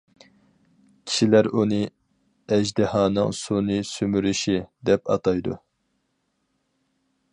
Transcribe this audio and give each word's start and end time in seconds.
كىشىلەر 1.09 1.49
ئۇنى 1.59 1.81
«ئەجدىھانىڭ 2.55 3.35
سۇنى 3.41 3.77
سۈمۈرۈشى» 3.91 4.57
دەپ 4.91 5.13
ئاتايدۇ. 5.17 5.59